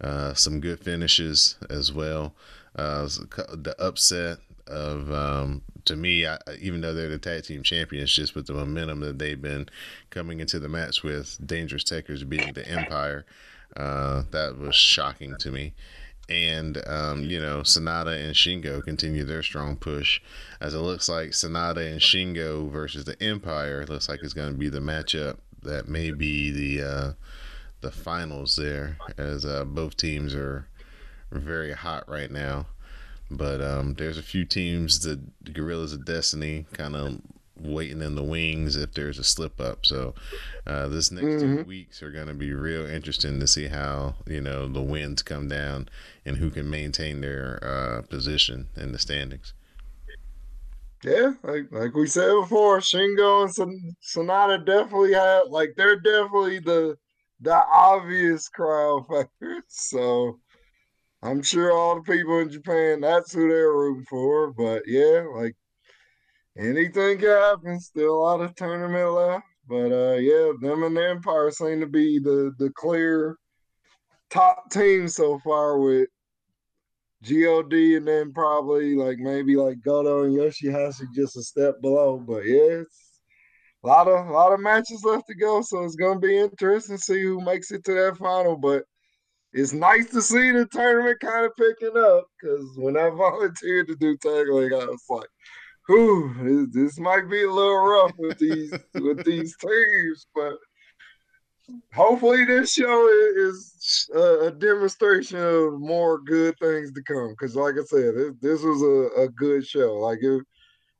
[0.00, 2.34] Uh, some good finishes as well.
[2.76, 8.12] Uh, the upset of um, to me, I, even though they're the tag team champions,
[8.12, 9.68] just with the momentum that they've been
[10.10, 13.24] coming into the match with, Dangerous Tekkers beating the Empire.
[13.76, 15.74] Uh, that was shocking to me.
[16.28, 20.20] And, um, you know, Sanada and Shingo continue their strong push
[20.60, 24.58] as it looks like Sanada and Shingo versus the Empire looks like it's going to
[24.58, 27.12] be the matchup that may be the, uh,
[27.82, 30.66] the finals there as uh, both teams are
[31.30, 32.66] very hot right now.
[33.30, 35.20] But um, there's a few teams, the
[35.52, 37.20] Guerrillas of Destiny, kind of
[37.58, 39.86] waiting in the wings if there's a slip up.
[39.86, 40.14] So
[40.66, 41.64] uh, this next two Mhm.
[41.64, 45.48] weeks are going to be real interesting to see how you know the winds come
[45.48, 45.88] down
[46.24, 49.54] and who can maintain their uh, position in the standings.
[51.02, 56.60] Yeah, like like we said before, Shingo and Son- Sanada definitely have like they're definitely
[56.60, 56.96] the
[57.40, 59.30] the obvious crowd favorites.
[59.90, 60.40] So
[61.24, 64.52] I'm sure all the people in Japan that's who they're rooting for.
[64.52, 65.56] But yeah, like
[66.58, 67.80] anything can happen.
[67.80, 69.46] Still a lot of tournament left.
[69.66, 73.38] But uh yeah, them and the Empire seem to be the the clear
[74.28, 76.08] top team so far with
[77.26, 82.18] God and then probably like maybe like Goto and Yoshihashi just a step below.
[82.18, 83.20] But yeah, it's
[83.82, 86.96] a lot of a lot of matches left to go, so it's gonna be interesting
[86.96, 88.58] to see who makes it to that final.
[88.58, 88.84] But
[89.54, 93.96] it's nice to see the tournament kind of picking up because when I volunteered to
[93.96, 95.28] do tag I was like,
[95.88, 100.54] "Whew, this, might be a little rough with these with these teams." But
[101.94, 107.30] hopefully, this show is a, a demonstration of more good things to come.
[107.30, 109.94] Because, like I said, this, this was a, a good show.
[109.94, 110.42] Like if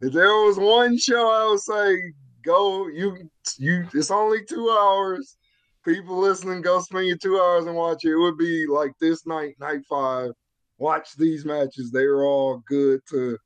[0.01, 2.13] if there was one show, I would say
[2.45, 2.87] go.
[2.87, 3.89] You you.
[3.93, 5.37] It's only two hours.
[5.85, 8.13] People listening, go spend your two hours and watch it.
[8.13, 10.31] It would be like this night, night five.
[10.79, 11.91] Watch these matches.
[11.91, 13.39] They were all good to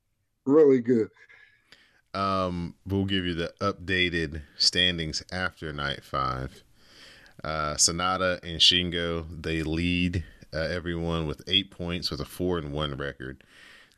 [0.46, 1.08] really good.
[2.14, 6.62] Um, we'll give you the updated standings after night five.
[7.44, 12.72] Uh, Sanada and Shingo they lead uh, everyone with eight points with a four and
[12.72, 13.44] one record.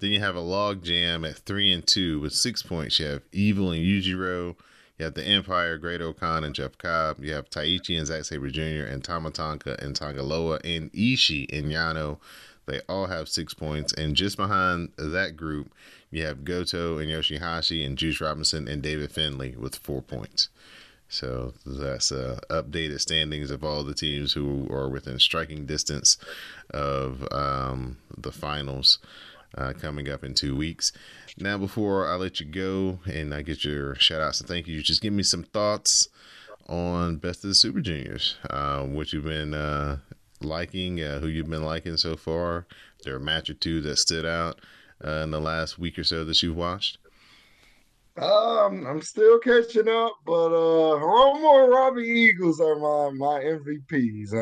[0.01, 2.99] Then you have a log jam at three and two with six points.
[2.99, 4.57] You have Evil and Yujiro.
[5.01, 7.25] You have the Empire, Great O-Khan, and Jeff Cobb.
[7.25, 8.85] You have Taichi and Zack Sabre Jr.
[8.87, 12.19] and Tama Tonga and Tanga Loa and Ishii and Yano.
[12.67, 13.95] They all have six points.
[13.95, 15.73] And just behind that group,
[16.11, 20.51] you have Goto and Yoshihashi and Juice Robinson and David Finlay with four points.
[21.09, 26.19] So that's uh, updated standings of all the teams who are within striking distance
[26.69, 28.99] of um, the finals
[29.57, 30.93] uh, coming up in two weeks.
[31.39, 34.83] Now, before I let you go and I get your shout outs and thank you,
[34.83, 36.09] just give me some thoughts
[36.69, 38.37] on Best of the Super Juniors.
[38.49, 39.99] Uh, what you've been uh,
[40.41, 42.67] liking, uh, who you've been liking so far.
[43.05, 44.61] There are a match or two that stood out
[45.05, 46.99] uh, in the last week or so that you've watched.
[48.17, 54.35] Um, I'm still catching up, but uh, Hiromu and Robbie Eagles are my my MVPs.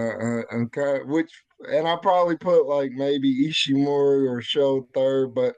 [0.50, 1.30] I'm kind which,
[1.66, 5.54] and I probably put like maybe Ishimori or Show third, but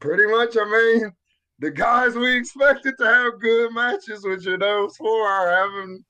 [0.00, 1.12] pretty much, I mean,
[1.58, 6.04] the guys we expected to have good matches, which are those four, are having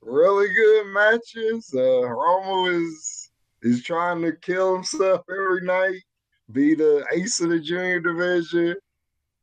[0.00, 1.70] really good matches.
[1.72, 3.30] Uh, Hiromu is
[3.62, 6.00] is trying to kill himself every night,
[6.52, 8.76] be the ace of the junior division.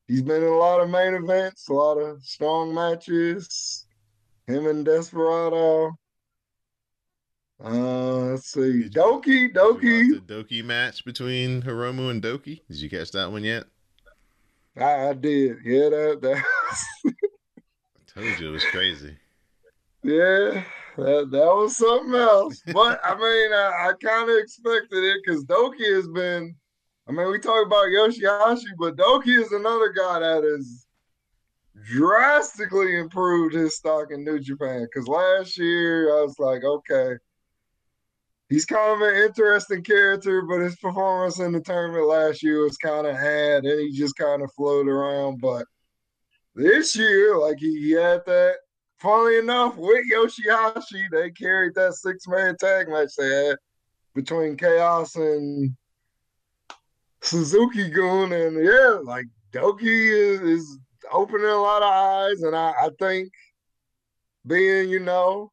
[0.08, 3.86] He's been in a lot of main events, a lot of strong matches.
[4.48, 5.92] Him and Desperado.
[7.64, 8.90] Uh, let's see.
[8.90, 10.26] Douki, Douki.
[10.28, 12.62] the Douki match between Hiromu and Douki.
[12.68, 13.66] Did you catch that one yet?
[14.78, 15.58] I, I did.
[15.64, 16.44] Yeah, that that.
[17.06, 17.12] I
[18.08, 19.16] told you it was crazy.
[20.04, 20.64] yeah,
[20.98, 22.62] that that was something else.
[22.74, 26.56] But I mean, I, I kind of expected it because Douki has been.
[27.08, 30.86] I mean, we talk about Yoshihashi, but Douki is another guy that has
[31.84, 34.88] drastically improved his stock in New Japan.
[34.92, 37.16] Because last year I was like, okay,
[38.50, 42.78] he's kind of an interesting character, but his performance in the tournament last year was
[42.78, 45.42] kind of had, and he just kind of floated around.
[45.42, 45.66] But
[46.54, 48.58] this year, like he, had that.
[48.98, 53.58] Funnily enough, with Yoshihashi, they carried that six man tag match they had
[54.16, 55.76] between Chaos and
[57.22, 60.80] Suzuki Gun, and yeah, like Douki is, is
[61.12, 63.30] opening a lot of eyes, and I, I think
[64.48, 65.52] being, you know,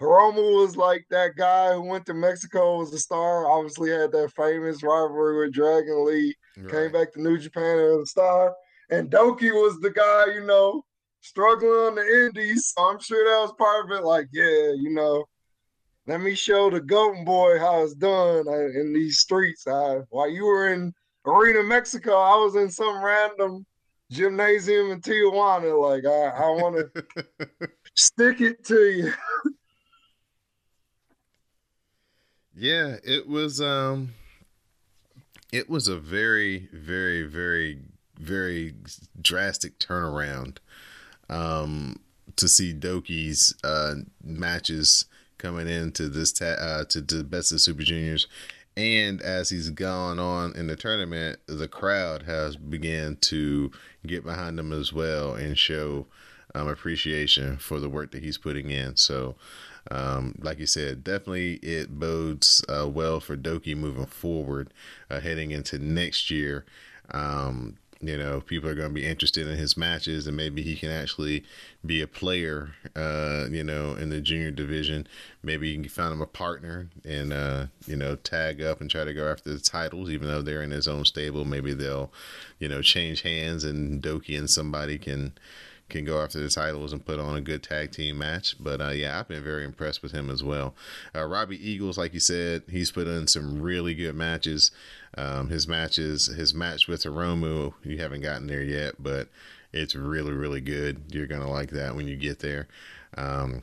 [0.00, 3.50] Hiromu was like that guy who went to Mexico was a star.
[3.50, 6.36] Obviously had that famous rivalry with Dragon Lee.
[6.56, 6.70] Right.
[6.70, 8.54] Came back to New Japan and was a star.
[8.90, 10.84] And Douki was the guy, you know,
[11.20, 12.72] struggling on the indies.
[12.76, 14.04] So I'm sure that was part of it.
[14.04, 15.24] Like, yeah, you know,
[16.06, 19.66] let me show the Golden Boy how it's done uh, in these streets.
[19.66, 20.94] I, while you were in
[21.26, 23.66] Arena Mexico, I was in some random
[24.12, 25.78] gymnasium in Tijuana.
[25.78, 29.12] Like, I, I want to stick it to you.
[32.60, 34.14] Yeah, it was um
[35.52, 37.78] it was a very very very
[38.18, 38.74] very
[39.22, 40.58] drastic turnaround
[41.30, 42.00] um
[42.34, 43.94] to see Douki's uh
[44.24, 45.04] matches
[45.38, 48.26] coming into this ta- uh to the best of super juniors.
[48.76, 53.70] And as he's gone on in the tournament the crowd has began to
[54.04, 56.06] get behind him as well and show
[56.56, 58.96] um, appreciation for the work that he's putting in.
[58.96, 59.36] So
[59.90, 64.72] um, like you said, definitely it bodes uh, well for Douki moving forward,
[65.10, 66.64] uh, heading into next year.
[67.10, 70.76] Um, you know, people are going to be interested in his matches, and maybe he
[70.76, 71.44] can actually
[71.84, 72.70] be a player.
[72.94, 75.06] Uh, you know, in the junior division,
[75.42, 79.04] maybe you can find him a partner and uh, you know tag up and try
[79.04, 81.44] to go after the titles, even though they're in his own stable.
[81.44, 82.12] Maybe they'll,
[82.60, 85.32] you know, change hands, and Douki and somebody can
[85.88, 88.56] can go after the titles and put on a good tag team match.
[88.60, 90.74] But uh, yeah, I've been very impressed with him as well.
[91.14, 94.70] Uh, Robbie Eagles, like you said, he's put in some really good matches.
[95.16, 99.28] Um, his matches, his match with Hiromu, you haven't gotten there yet, but
[99.72, 101.02] it's really, really good.
[101.10, 102.68] You're gonna like that when you get there.
[103.16, 103.62] Um,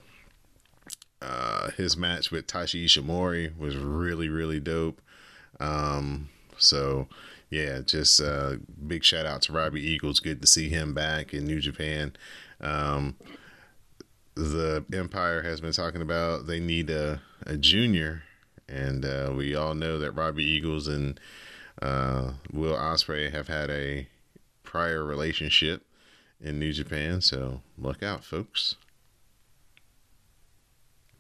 [1.22, 5.02] uh, his match with Taiji Ishimori was really, really dope.
[5.60, 7.08] Um, so
[7.50, 8.56] yeah, just uh,
[8.88, 10.20] big shout out to Robbie Eagles.
[10.20, 12.16] Good to see him back in New Japan.
[12.60, 13.16] Um,
[14.36, 18.24] the Empire has been talking about they need a, a junior,
[18.68, 21.20] and uh, we all know that Robbie Eagles and
[21.82, 24.08] uh, Will Ospreay have had a
[24.64, 25.86] prior relationship
[26.42, 27.22] in New Japan.
[27.22, 28.76] So look out, folks.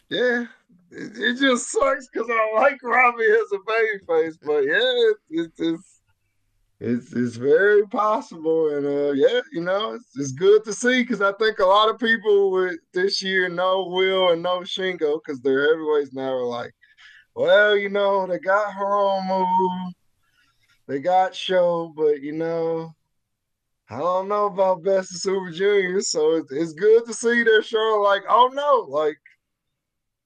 [0.09, 0.45] Yeah,
[0.91, 5.51] it, just sucks because I like Robbie as a baby face, but yeah, it, it,
[5.57, 5.94] it's
[6.80, 11.21] it's it's very possible, and uh, yeah, you know, it's, it's good to see because
[11.21, 15.39] I think a lot of people with this year know Will and know Shingo because
[15.39, 16.73] they're heavyweights now are like,
[17.34, 19.45] well, you know, they got Hiromu,
[20.88, 22.93] they got Show, but you know,
[23.89, 27.63] I don't know about Best of Super Juniors, so it's, it's good to see they're
[27.63, 29.17] showing like, oh no, like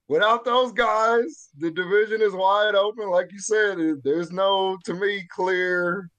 [0.08, 3.08] without those guys, the division is wide open.
[3.08, 6.10] Like you said, there's no, to me, clear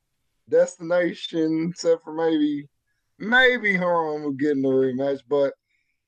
[0.49, 2.67] destination, except for maybe
[3.19, 5.19] maybe Hiromu will get in the rematch.
[5.29, 5.53] But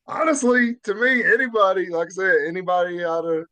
[0.07, 3.45] honestly, to me, anybody, like I said, anybody out of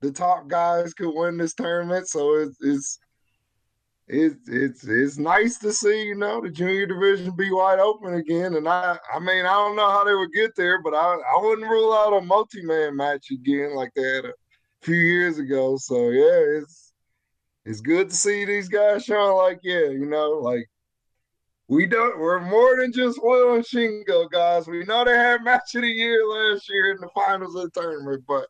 [0.00, 2.08] the top guys could win this tournament.
[2.08, 2.98] So it's it's
[4.08, 8.54] it's it's it's nice to see, you know, the junior division be wide open again.
[8.54, 11.40] And I I mean, I don't know how they would get there, but I, I
[11.42, 14.32] wouldn't rule out a multi-man match again like they had a
[14.82, 15.76] few years ago.
[15.76, 16.85] So yeah, it's
[17.66, 20.70] it's good to see these guys showing like, yeah, you know, like
[21.68, 24.68] we don't we're more than just Will and Shingo, guys.
[24.68, 27.80] We know they had match of the year last year in the finals of the
[27.80, 28.46] tournament, but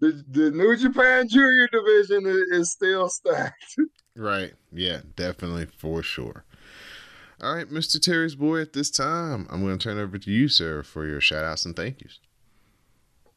[0.00, 3.76] the, the New Japan Junior division is, is still stacked.
[4.16, 4.54] right.
[4.72, 6.44] Yeah, definitely for sure.
[7.42, 8.00] All right, Mr.
[8.00, 11.20] Terry's boy, at this time, I'm going to turn over to you, sir, for your
[11.20, 12.20] shout outs and thank yous.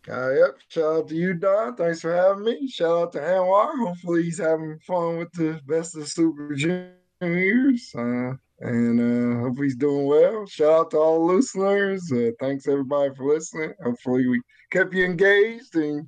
[0.09, 0.57] Uh, yep.
[0.67, 1.75] Shout out to you, Don.
[1.75, 2.67] Thanks for having me.
[2.67, 3.71] Shout out to Anwar.
[3.87, 7.93] Hopefully he's having fun with the best of Super Juniors.
[7.97, 10.45] Uh, and uh, hope he's doing well.
[10.45, 12.11] Shout out to all the listeners.
[12.11, 13.73] Uh, thanks everybody for listening.
[13.83, 14.41] Hopefully we
[14.71, 16.07] kept you engaged and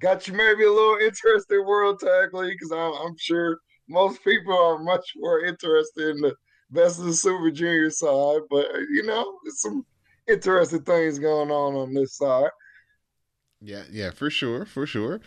[0.00, 3.58] got you maybe a little interested in World Tag League because I'm, I'm, sure
[3.88, 6.34] most people are much more interested in the
[6.70, 8.40] best of the Super Junior side.
[8.50, 9.84] But you know, there's some
[10.28, 12.50] interesting things going on on this side.
[13.64, 15.22] Yeah, yeah, for sure, for sure.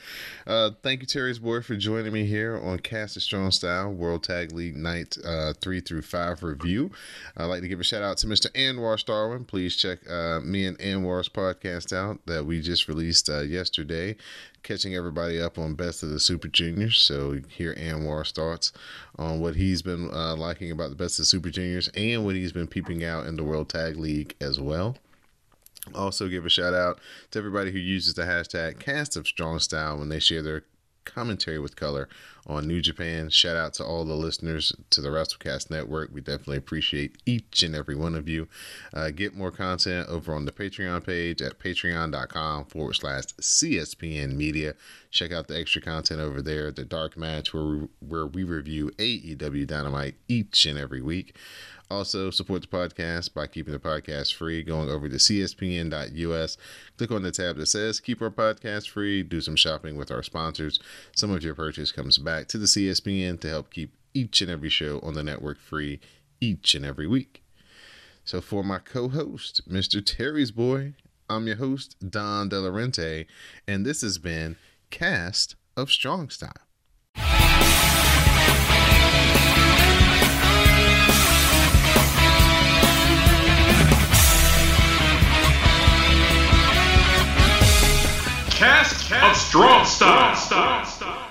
[0.45, 4.21] Uh, thank you, Terry's boy, for joining me here on Cast of Strong Style World
[4.21, 6.91] Tag League Night uh, three through five review.
[7.35, 8.51] I'd like to give a shout out to Mr.
[8.51, 9.47] Anwar Starwin.
[9.47, 14.15] Please check uh, me and Anwar's podcast out that we just released uh, yesterday,
[14.61, 16.99] catching everybody up on Best of the Super Juniors.
[16.99, 18.71] So hear Anwar's thoughts
[19.17, 22.35] on what he's been uh, liking about the Best of the Super Juniors and what
[22.35, 24.95] he's been peeping out in the World Tag League as well.
[25.95, 26.99] Also, give a shout out
[27.31, 30.63] to everybody who uses the hashtag Cast of Strong Style when they share their
[31.07, 32.07] commentary with color
[32.45, 33.29] on New Japan.
[33.29, 36.11] Shout out to all the listeners to the WrestleCast Network.
[36.13, 38.47] We definitely appreciate each and every one of you.
[38.93, 44.75] Uh, get more content over on the Patreon page at patreon.com forward slash CSPN Media.
[45.11, 48.91] Check out the extra content over there, the Dark Match, where we, where we review
[48.97, 51.35] AEW Dynamite each and every week.
[51.89, 56.57] Also, support the podcast by keeping the podcast free, going over to cspn.us.
[56.97, 59.23] Click on the tab that says Keep Our Podcast Free.
[59.23, 60.79] Do some shopping with our sponsors.
[61.15, 64.69] Some of your purchase comes back to the CSPN to help keep each and every
[64.69, 66.01] show on the network free
[66.41, 67.41] each and every week.
[68.25, 70.05] So, for my co host, Mr.
[70.05, 70.93] Terry's Boy,
[71.29, 73.25] I'm your host, Don Delarente,
[73.65, 74.57] and this has been
[74.89, 76.66] Cast of Strong Style.
[88.57, 90.35] cast, cast of strong style.
[90.35, 91.26] Strong style.